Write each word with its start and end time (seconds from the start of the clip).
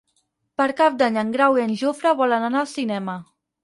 Per 0.61 0.67
Cap 0.79 0.97
d'Any 1.03 1.21
en 1.25 1.31
Grau 1.37 1.61
i 1.61 1.67
en 1.69 1.79
Jofre 1.85 2.17
volen 2.25 2.51
anar 2.51 2.67
al 2.67 2.75
cinema. 2.77 3.25